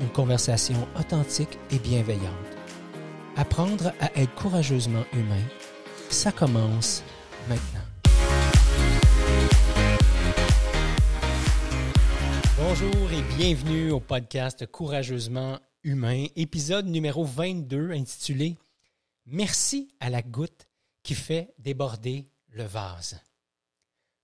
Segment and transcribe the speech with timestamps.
[0.00, 2.32] une conversation authentique et bienveillante.
[3.36, 5.42] Apprendre à être courageusement humain,
[6.10, 7.02] ça commence
[7.48, 7.80] maintenant.
[12.58, 18.56] Bonjour et bienvenue au podcast Courageusement humain, épisode numéro 22 intitulé
[19.26, 20.68] Merci à la goutte
[21.02, 23.20] qui fait déborder le vase.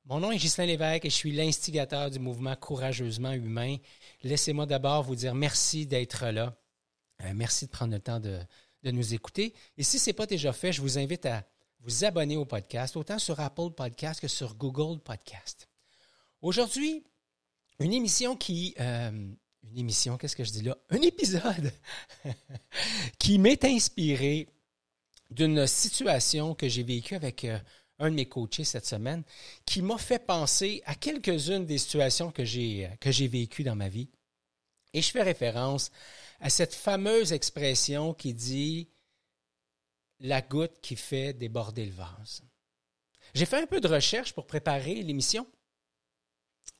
[0.06, 3.77] Mon nom est Ghislain Lévesque et je suis l'instigateur du mouvement Courageusement Humain.
[4.25, 6.56] Laissez-moi d'abord vous dire merci d'être là.
[7.23, 8.41] Euh, merci de prendre le temps de,
[8.83, 9.55] nous écouter.
[9.78, 11.47] Et si ce n'est pas déjà fait, je vous invite à
[11.78, 15.69] vous abonner au podcast, autant sur Apple Podcast que sur Google Podcast.
[16.41, 17.05] Aujourd'hui,
[17.78, 18.75] une émission qui...
[18.81, 19.11] Euh,
[19.70, 20.77] une émission, qu'est-ce que je dis là?
[20.91, 21.72] Un épisode
[23.20, 24.48] qui m'est inspiré
[25.31, 27.56] d'une situation que j'ai vécue avec euh,
[28.03, 29.22] un de mes coachés cette semaine,
[29.64, 33.89] qui m'a fait penser à quelques-unes des situations que j'ai, que j'ai vécues dans ma
[33.89, 34.11] vie.
[34.92, 35.91] Et je fais référence
[36.41, 38.89] à cette fameuse expression qui dit
[40.20, 42.42] la goutte qui fait déborder le vase.
[43.34, 45.47] J'ai fait un peu de recherche pour préparer l'émission.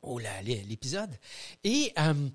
[0.03, 1.17] Oh l'épisode.
[1.65, 2.29] Et euh,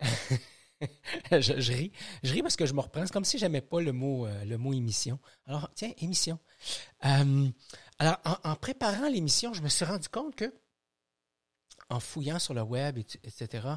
[1.40, 1.92] je, ris.
[2.22, 3.04] Je ris parce que je me reprends.
[3.04, 5.18] C'est comme si j'aimais pas le mot, euh, le mot émission.
[5.46, 6.38] Alors, tiens, émission.
[7.04, 7.48] Euh,
[7.98, 10.52] alors, en, préparant l'émission, je me suis rendu compte que,
[11.90, 13.68] en fouillant sur le web, etc.,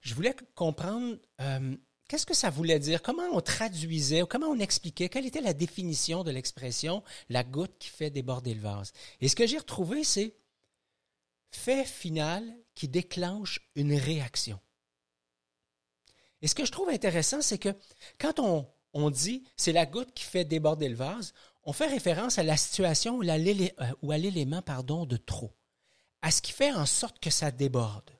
[0.00, 1.76] je voulais comprendre euh,
[2.08, 6.24] qu'est-ce que ça voulait dire, comment on traduisait, comment on expliquait, quelle était la définition
[6.24, 8.92] de l'expression la goutte qui fait déborder le vase.
[9.20, 10.34] Et ce que j'ai retrouvé, c'est
[11.50, 12.42] fait final
[12.74, 14.58] qui déclenche une réaction.
[16.40, 17.74] Et ce que je trouve intéressant, c'est que
[18.18, 21.32] quand on, on dit c'est la goutte qui fait déborder le vase,
[21.64, 24.62] on fait référence à la situation ou à l'élément
[25.06, 25.52] de trop,
[26.20, 28.10] à ce qui fait en sorte que ça déborde.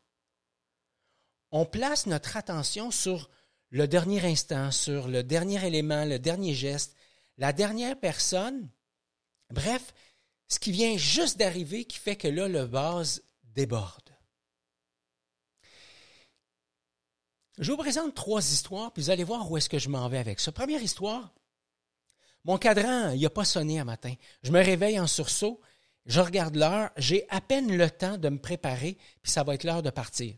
[1.51, 3.29] On place notre attention sur
[3.71, 6.95] le dernier instant, sur le dernier élément, le dernier geste,
[7.39, 8.71] la dernière personne,
[9.51, 9.93] bref,
[10.49, 14.12] ce qui vient juste d'arriver qui fait que là, le vase déborde.
[17.63, 20.19] Je vous présente trois histoires, puis vous allez voir où est-ce que je m'en vais
[20.19, 20.51] avec ça.
[20.51, 21.33] Première histoire,
[22.45, 24.13] mon cadran, il n'a pas sonné un matin.
[24.43, 25.61] Je me réveille en sursaut,
[26.05, 29.63] je regarde l'heure, j'ai à peine le temps de me préparer, puis ça va être
[29.63, 30.35] l'heure de partir.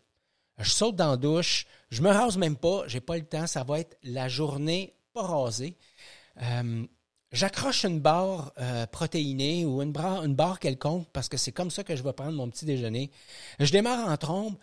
[0.59, 3.65] Je saute dans la douche, je me rase même pas, j'ai pas le temps, ça
[3.65, 5.79] va être la journée pas rasée.
[6.43, 6.85] Euh,
[7.33, 11.71] j'accroche une barre euh, protéinée ou une barre, une barre quelconque parce que c'est comme
[11.71, 13.11] ça que je vais prendre mon petit déjeuner.
[13.61, 14.59] Je démarre en trombe,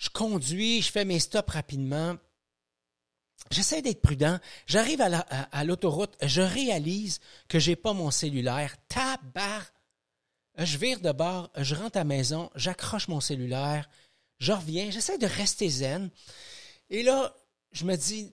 [0.00, 2.16] je conduis, je fais mes stops rapidement,
[3.50, 4.38] J'essaie d'être prudent.
[4.66, 8.76] J'arrive à l'autoroute, je réalise que j'ai pas mon cellulaire.
[8.88, 9.72] Tabar!
[10.58, 13.88] Je vire de bord, je rentre à la maison, j'accroche mon cellulaire,
[14.38, 16.10] je reviens, j'essaie de rester zen.
[16.90, 17.34] Et là,
[17.72, 18.32] je me dis,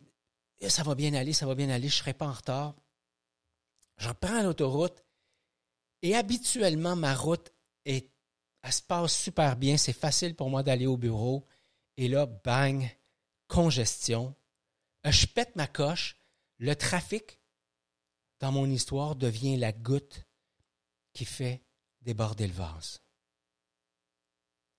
[0.68, 2.76] ça va bien aller, ça va bien aller, je ne serai pas en retard.
[3.98, 5.04] Je reprends l'autoroute
[6.02, 7.52] et habituellement, ma route
[7.86, 8.10] est,
[8.70, 11.46] se passe super bien, c'est facile pour moi d'aller au bureau.
[11.98, 12.88] Et là, bang,
[13.48, 14.36] congestion,
[15.06, 16.16] euh, je pète ma coche,
[16.60, 17.40] le trafic
[18.40, 20.26] dans mon histoire devient la goutte
[21.14, 21.64] qui fait
[22.02, 23.02] déborder le vase.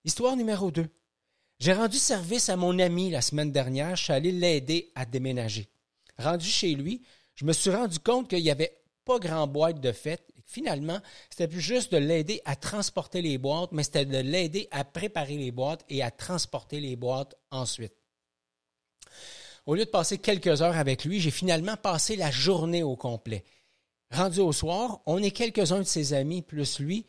[0.04, 0.88] Histoire numéro 2.
[1.58, 3.96] J'ai rendu service à mon ami la semaine dernière.
[3.96, 5.68] Je suis allé l'aider à déménager.
[6.16, 7.02] Rendu chez lui,
[7.34, 10.32] je me suis rendu compte qu'il n'y avait pas grand boîte de fête.
[10.50, 10.98] Finalement,
[11.28, 15.36] c'était plus juste de l'aider à transporter les boîtes, mais c'était de l'aider à préparer
[15.36, 17.92] les boîtes et à transporter les boîtes ensuite.
[19.66, 23.44] Au lieu de passer quelques heures avec lui, j'ai finalement passé la journée au complet.
[24.10, 27.04] Rendu au soir, on est quelques-uns de ses amis plus lui.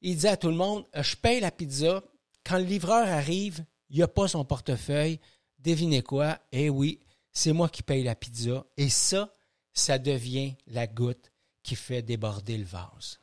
[0.00, 2.02] Il dit à tout le monde Je paye la pizza.
[2.44, 5.20] Quand le livreur arrive, il n'y a pas son portefeuille.
[5.60, 6.40] Devinez quoi?
[6.50, 6.98] Eh oui,
[7.30, 8.66] c'est moi qui paye la pizza.
[8.76, 9.32] Et ça,
[9.72, 11.29] ça devient la goutte
[11.70, 13.20] qui fait déborder le vase.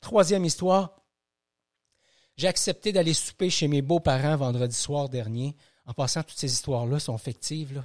[0.00, 0.94] Troisième histoire.
[2.36, 5.56] J'ai accepté d'aller souper chez mes beaux-parents vendredi soir dernier.
[5.84, 7.82] En passant, toutes ces histoires-là sont fictives.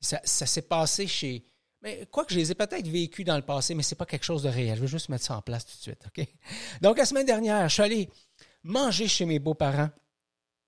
[0.00, 1.44] Ça, s'est passé chez.
[1.80, 4.06] Mais quoi que je les ai peut-être vécues dans le passé, mais ce n'est pas
[4.06, 4.74] quelque chose de réel.
[4.74, 6.02] Je veux juste mettre ça en place tout de suite.
[6.82, 8.10] Donc, la semaine dernière, je suis allé
[8.64, 9.90] manger chez mes beaux-parents.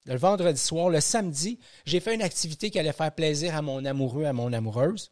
[0.04, 3.84] le vendredi soir, le samedi, j'ai fait une activité qui allait faire plaisir à mon
[3.84, 5.10] amoureux, à mon amoureuse.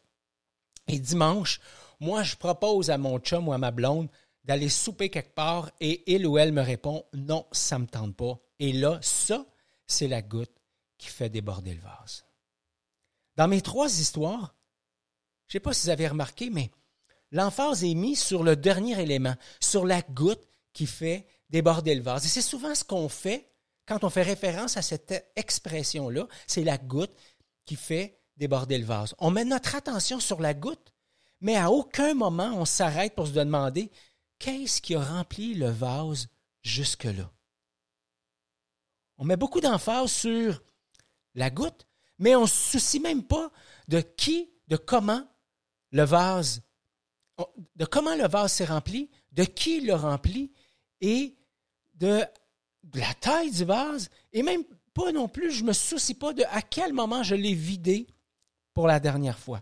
[0.89, 1.61] Et dimanche,
[1.99, 4.09] moi, je propose à mon chum ou à ma blonde
[4.43, 8.15] d'aller souper quelque part et il ou elle me répond non, ça ne me tente
[8.15, 8.39] pas.
[8.59, 9.45] Et là, ça,
[9.85, 10.55] c'est la goutte
[10.97, 12.25] qui fait déborder le vase.
[13.37, 14.55] Dans mes trois histoires,
[15.47, 16.71] je ne sais pas si vous avez remarqué, mais
[17.31, 22.25] l'emphase est mise sur le dernier élément, sur la goutte qui fait déborder le vase.
[22.25, 23.49] Et c'est souvent ce qu'on fait
[23.87, 27.15] quand on fait référence à cette expression-là, c'est la goutte
[27.65, 29.13] qui fait déborder le vase.
[29.19, 30.93] On met notre attention sur la goutte,
[31.41, 33.91] mais à aucun moment on s'arrête pour se demander
[34.39, 36.29] qu'est-ce qui a rempli le vase
[36.63, 37.29] jusque-là?
[39.17, 40.63] On met beaucoup d'emphase sur
[41.35, 41.85] la goutte,
[42.17, 43.51] mais on ne se soucie même pas
[43.89, 45.27] de qui, de comment
[45.91, 46.61] le vase,
[47.75, 50.53] de comment le vase s'est rempli, de qui l'a rempli
[51.01, 51.35] et
[51.95, 52.23] de,
[52.93, 54.63] la taille du vase et même
[54.93, 58.07] pas non plus, je ne me soucie pas de à quel moment je l'ai vidé
[58.79, 59.61] pour la dernière fois.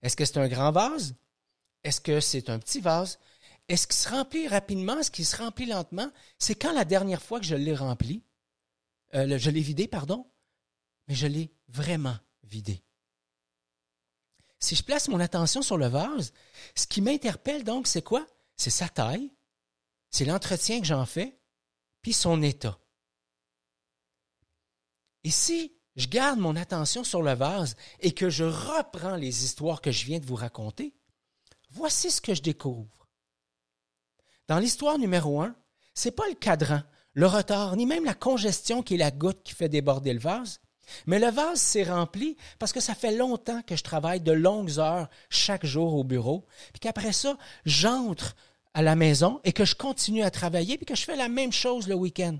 [0.00, 1.14] Est-ce que c'est un grand vase?
[1.82, 3.18] Est-ce que c'est un petit vase?
[3.68, 4.98] Est-ce qu'il se remplit rapidement?
[4.98, 6.10] Est-ce qu'il se remplit lentement?
[6.38, 8.22] C'est quand la dernière fois que je l'ai rempli,
[9.12, 10.26] euh, je l'ai vidé, pardon,
[11.06, 12.82] mais je l'ai vraiment vidé.
[14.60, 16.32] Si je place mon attention sur le vase,
[16.74, 18.26] ce qui m'interpelle donc, c'est quoi?
[18.56, 19.30] C'est sa taille,
[20.10, 21.38] c'est l'entretien que j'en fais,
[22.00, 22.78] puis son état.
[25.22, 29.80] Et si je garde mon attention sur le vase et que je reprends les histoires
[29.80, 30.94] que je viens de vous raconter,
[31.70, 33.08] voici ce que je découvre.
[34.48, 35.54] Dans l'histoire numéro un,
[35.94, 36.82] c'est pas le cadran,
[37.12, 40.60] le retard, ni même la congestion qui est la goutte qui fait déborder le vase,
[41.06, 44.78] mais le vase s'est rempli parce que ça fait longtemps que je travaille de longues
[44.78, 48.36] heures chaque jour au bureau, puis qu'après ça, j'entre
[48.74, 51.52] à la maison et que je continue à travailler puis que je fais la même
[51.52, 52.36] chose le week-end.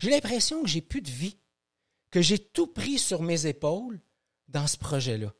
[0.00, 1.38] J'ai l'impression que j'ai plus de vie,
[2.10, 4.00] que j'ai tout pris sur mes épaules
[4.48, 5.32] dans ce projet-là.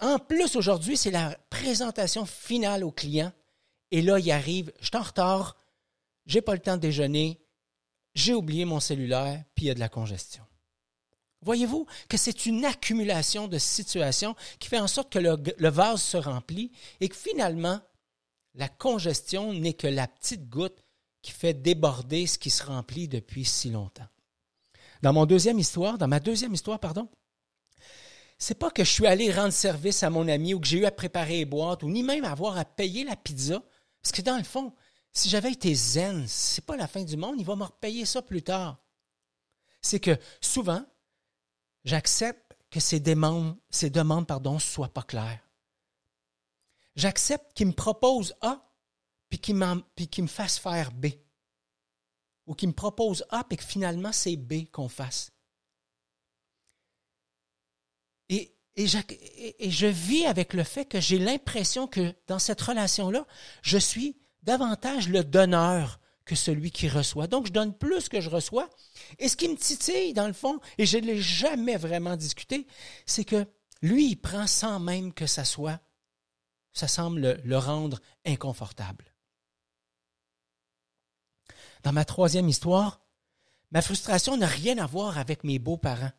[0.00, 3.32] En plus, aujourd'hui, c'est la présentation finale au client.
[3.90, 5.56] Et là, il arrive, je suis en retard,
[6.26, 7.40] j'ai pas le temps de déjeuner,
[8.14, 10.44] j'ai oublié mon cellulaire, puis il y a de la congestion.
[11.42, 16.18] Voyez-vous que c'est une accumulation de situations qui fait en sorte que le, vase se
[16.18, 16.70] remplit
[17.00, 17.80] et que finalement,
[18.54, 20.84] la congestion n'est que la petite goutte
[21.22, 24.08] qui fait déborder ce qui se remplit depuis si longtemps.
[25.02, 27.08] Dans mon deuxième histoire, dans ma deuxième histoire, pardon,
[28.38, 30.84] c'est pas que je suis allé rendre service à mon ami ou que j'ai eu
[30.86, 33.62] à préparer les boîtes ou ni même avoir à payer la pizza.
[34.02, 34.74] Parce que dans le fond,
[35.12, 38.22] si j'avais été zen, c'est pas la fin du monde, il va me repayer ça
[38.22, 38.78] plus tard.
[39.82, 40.84] C'est que souvent,
[41.84, 44.26] J'accepte que ces demandes, ces demandes
[44.60, 45.40] soient pas claires.
[46.96, 48.69] J'accepte qu'il me propose A,
[49.30, 51.06] puis qu'il, me fasse faire B.
[52.46, 55.30] Ou qu'il me propose A, puis que finalement c'est B qu'on fasse.
[58.28, 63.26] Et, je vis avec le fait que j'ai l'impression que dans cette relation-là,
[63.62, 67.26] je suis davantage le donneur que celui qui reçoit.
[67.26, 68.70] Donc, je donne plus que je reçois.
[69.18, 72.66] Et ce qui me titille, dans le fond, et je ne l'ai jamais vraiment discuté,
[73.04, 73.46] c'est que
[73.82, 75.80] lui, il prend sans même que ça soit,
[76.72, 79.09] ça semble le, rendre inconfortable.
[81.82, 83.00] Dans ma troisième histoire,
[83.70, 86.12] ma frustration n'a rien à voir avec mes beaux-parents.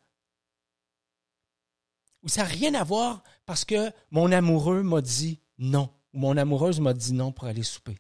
[2.24, 6.38] Ou ça n'a rien à voir parce que mon amoureux m'a dit non, ou mon
[6.38, 7.98] amoureuse m'a dit non pour aller souper.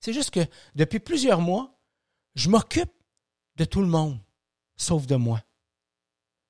[0.00, 0.44] C'est juste que
[0.74, 1.78] depuis plusieurs mois,
[2.34, 2.92] je m'occupe
[3.56, 4.18] de tout le monde,
[4.76, 5.42] sauf de moi.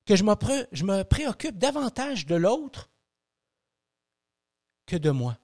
[0.05, 0.33] Que je me,
[0.71, 2.89] je me préoccupe davantage de l'autre
[4.85, 5.37] que de moi.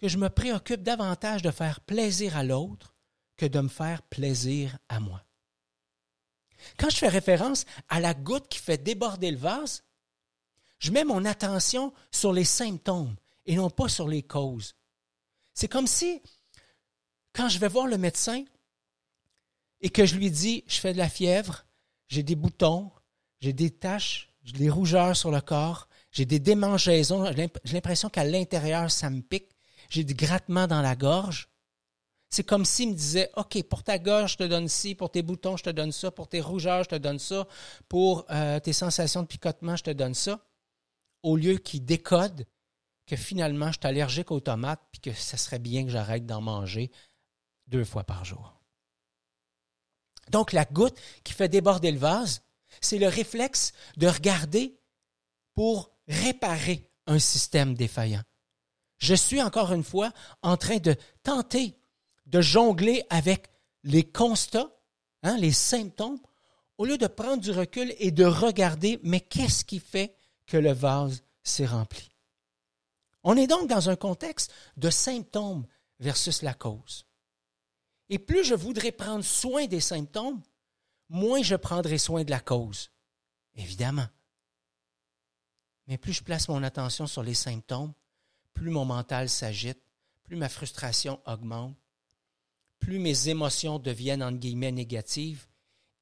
[0.00, 2.94] Que je me préoccupe davantage de faire plaisir à l'autre
[3.36, 5.22] que de me faire plaisir à moi.
[6.78, 9.82] Quand je fais référence à la goutte qui fait déborder le vase,
[10.78, 13.14] je mets mon attention sur les symptômes
[13.46, 14.74] et non pas sur les causes.
[15.54, 16.22] C'est comme si
[17.34, 18.44] quand je vais voir le médecin
[19.80, 21.64] et que je lui dis, je fais de la fièvre,
[22.08, 22.90] j'ai des boutons,
[23.40, 28.24] j'ai des taches, j'ai des rougeurs sur le corps, j'ai des démangeaisons, j'ai l'impression qu'à
[28.24, 29.48] l'intérieur, ça me pique,
[29.90, 31.48] j'ai des grattements dans la gorge.
[32.30, 35.22] C'est comme s'il me disait, OK, pour ta gorge, je te donne ci, pour tes
[35.22, 37.46] boutons, je te donne ça, pour tes rougeurs, je te donne ça,
[37.88, 40.46] pour euh, tes sensations de picotement, je te donne ça.
[41.24, 42.46] Au lieu qu'il décode
[43.06, 46.40] que finalement, je suis allergique aux tomates, puis que ce serait bien que j'arrête d'en
[46.40, 46.92] manger
[47.66, 48.60] deux fois par jour.
[50.30, 52.42] Donc la goutte qui fait déborder le vase,
[52.80, 54.78] c'est le réflexe de regarder
[55.54, 58.22] pour réparer un système défaillant.
[59.00, 61.76] Je suis encore une fois en train de tenter
[62.26, 63.50] de jongler avec
[63.82, 64.70] les constats,
[65.22, 66.20] hein, les symptômes,
[66.78, 70.14] au lieu de prendre du recul et de regarder, mais qu'est-ce qui fait
[70.46, 72.10] que le vase s'est rempli?
[73.22, 75.66] On est donc dans un contexte de symptômes
[75.98, 77.06] versus la cause.
[78.10, 80.42] Et plus je voudrais prendre soin des symptômes,
[81.08, 82.90] moins je prendrai soin de la cause.
[83.54, 84.06] Évidemment.
[85.86, 87.92] Mais plus je place mon attention sur les symptômes,
[88.54, 89.80] plus mon mental s'agite,
[90.24, 91.76] plus ma frustration augmente,
[92.78, 95.46] plus mes émotions deviennent entre guillemets négatives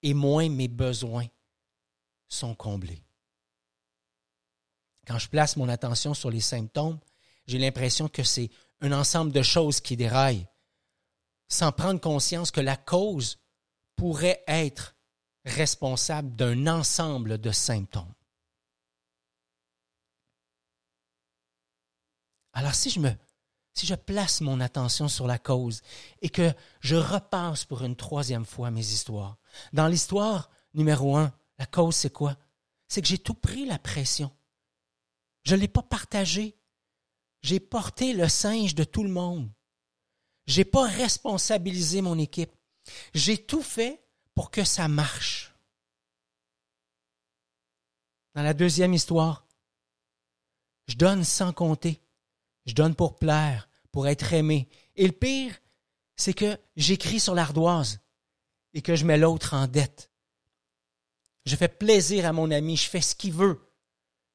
[0.03, 1.27] et moins mes besoins
[2.29, 3.03] sont comblés.
[5.07, 7.01] Quand je place mon attention sur les symptômes,
[7.47, 8.51] j'ai l'impression que c'est
[8.81, 10.47] un ensemble de choses qui déraillent,
[11.49, 13.39] sans prendre conscience que la cause
[13.97, 14.95] pourrait être
[15.45, 18.13] responsable d'un ensemble de symptômes.
[22.59, 23.13] Alors si je me
[23.73, 25.81] si je place mon attention sur la cause
[26.23, 29.39] et que je repasse pour une troisième fois mes histoires.
[29.73, 32.37] Dans l'histoire numéro un, la cause c'est quoi?
[32.89, 34.37] C'est que j'ai tout pris la pression.
[35.45, 36.59] Je ne l'ai pas partagé.
[37.43, 39.49] J'ai porté le singe de tout le monde.
[40.49, 42.57] J'ai pas responsabilisé mon équipe.
[43.15, 45.55] J'ai tout fait pour que ça marche.
[48.35, 49.47] Dans la deuxième histoire,
[50.89, 52.03] je donne sans compter.
[52.69, 54.69] Je donne pour plaire, pour être aimé.
[54.95, 55.59] Et le pire,
[56.17, 58.01] c'est que j'écris sur l'ardoise
[58.75, 60.11] et que je mets l'autre en dette.
[61.47, 63.59] Je fais plaisir à mon ami, je fais ce qu'il veut.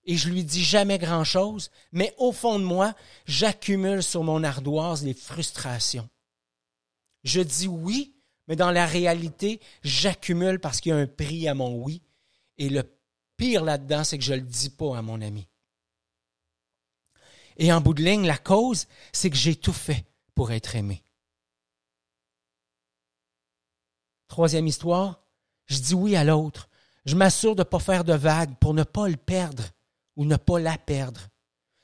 [0.06, 2.96] Et je lui dis jamais grand-chose, mais au fond de moi,
[3.28, 6.10] j'accumule sur mon ardoise les frustrations.
[7.24, 8.16] Je dis oui,
[8.48, 12.02] mais dans la réalité, j'accumule parce qu'il y a un prix à mon oui.
[12.58, 12.84] Et le
[13.38, 15.48] pire là-dedans, c'est que je ne le dis pas à mon ami.
[17.58, 20.06] Et en bout de ligne, la cause, c'est que j'ai tout fait
[20.36, 21.04] pour être aimé.
[24.28, 25.22] Troisième histoire,
[25.68, 26.70] je dis oui à l'autre.
[27.06, 29.64] Je m'assure de ne pas faire de vagues pour ne pas le perdre
[30.16, 31.22] ou ne pas la perdre.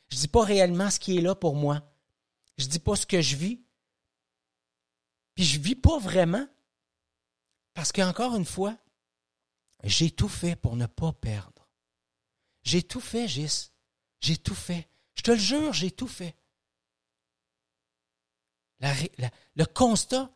[0.10, 1.84] Je ne dis pas réellement ce qui est là pour moi.
[2.58, 3.62] Je ne dis pas ce que je vis.
[5.36, 6.48] Puis je ne vis pas vraiment.
[7.74, 8.76] Parce qu'encore une fois,
[9.84, 11.68] j'ai tout fait pour ne pas perdre.
[12.64, 13.72] J'ai tout fait, Gis.
[14.20, 14.90] J'ai tout fait.
[15.30, 16.36] Te le jure, j'ai tout fait.
[18.80, 20.32] le constat,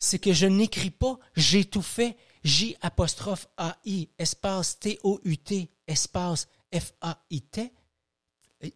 [0.00, 7.72] c'est que je n'écris pas j'ai tout fait, J apostrophe A-I, espace T-O-U-T, espace F-A-I-T,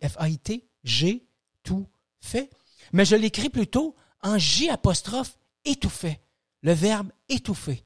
[0.09, 1.27] F-A-I-T, j'ai
[1.65, 1.89] tout
[2.21, 2.49] fait.
[2.93, 6.21] Mais je l'écris plutôt en J apostrophe étouffé,
[6.63, 7.85] le verbe étouffer.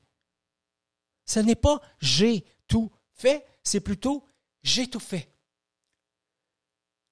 [1.25, 4.27] Ce n'est pas j'ai tout fait, c'est plutôt
[4.63, 5.30] j'ai tout fait.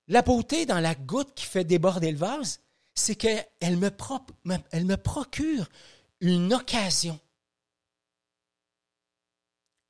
[0.09, 2.61] La beauté dans la goutte qui fait déborder le vase,
[2.95, 3.91] c'est qu'elle me,
[4.71, 5.69] elle me procure
[6.21, 7.21] une occasion.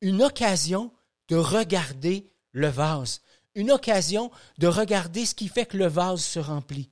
[0.00, 0.92] Une occasion
[1.28, 3.22] de regarder le vase.
[3.54, 6.90] Une occasion de regarder ce qui fait que le vase se remplit.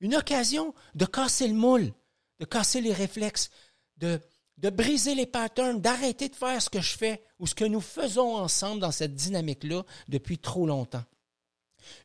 [0.00, 1.92] Une occasion de casser le moule,
[2.38, 3.50] de casser les réflexes,
[3.96, 4.20] de,
[4.58, 7.80] de briser les patterns, d'arrêter de faire ce que je fais ou ce que nous
[7.80, 11.04] faisons ensemble dans cette dynamique-là depuis trop longtemps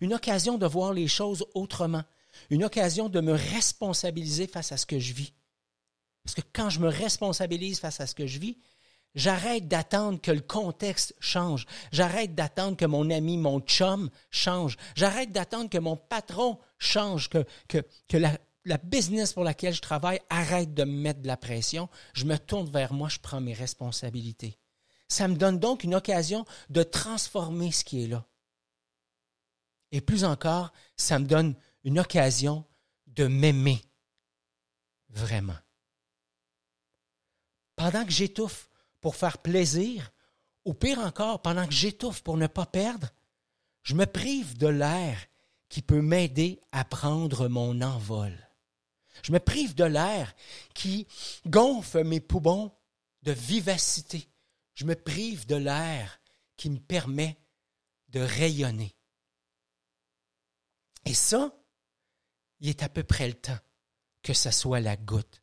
[0.01, 2.03] une occasion de voir les choses autrement,
[2.49, 5.33] une occasion de me responsabiliser face à ce que je vis.
[6.23, 8.57] Parce que quand je me responsabilise face à ce que je vis,
[9.15, 15.31] j'arrête d'attendre que le contexte change, j'arrête d'attendre que mon ami, mon chum change, j'arrête
[15.31, 20.19] d'attendre que mon patron change, que, que, que la, la business pour laquelle je travaille
[20.29, 23.53] arrête de me mettre de la pression, je me tourne vers moi, je prends mes
[23.53, 24.57] responsabilités.
[25.07, 28.25] Ça me donne donc une occasion de transformer ce qui est là.
[29.91, 32.65] Et plus encore, ça me donne une occasion
[33.07, 33.81] de m'aimer
[35.09, 35.57] vraiment.
[37.75, 38.69] Pendant que j'étouffe
[39.01, 40.11] pour faire plaisir,
[40.65, 43.09] ou pire encore, pendant que j'étouffe pour ne pas perdre,
[43.83, 45.17] je me prive de l'air
[45.69, 48.35] qui peut m'aider à prendre mon envol.
[49.23, 50.35] Je me prive de l'air
[50.73, 51.07] qui
[51.45, 52.71] gonfle mes poumons
[53.23, 54.27] de vivacité.
[54.75, 56.21] Je me prive de l'air
[56.57, 57.37] qui me permet
[58.09, 58.95] de rayonner.
[61.05, 61.53] Et ça,
[62.59, 63.57] il est à peu près le temps
[64.23, 65.41] que ce soit la goutte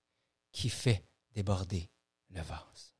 [0.53, 1.91] qui fait déborder
[2.31, 2.95] le vase.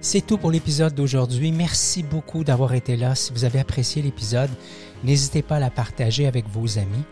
[0.00, 1.52] C'est tout pour l'épisode d'aujourd'hui.
[1.52, 3.14] Merci beaucoup d'avoir été là.
[3.14, 4.50] Si vous avez apprécié l'épisode,
[5.04, 7.04] n'hésitez pas à la partager avec vos amis.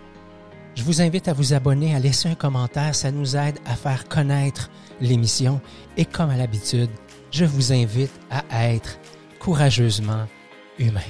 [0.74, 2.94] Je vous invite à vous abonner, à laisser un commentaire.
[2.94, 5.60] Ça nous aide à faire connaître l'émission.
[5.96, 6.90] Et comme à l'habitude,
[7.30, 8.98] je vous invite à être
[9.38, 10.26] courageusement
[10.78, 11.00] humain.